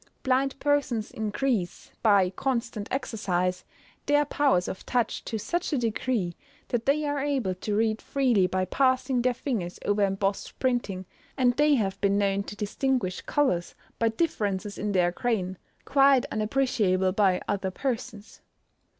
[0.23, 3.63] Blind persons increase, by constant exercise,
[4.07, 6.35] their powers of touch to such a degree
[6.69, 11.05] that they are able to read freely by passing their fingers over embossed printing;
[11.37, 17.11] and they have been known to distinguish colours by differences in their grain, quite unappreciable
[17.11, 18.41] by other persons.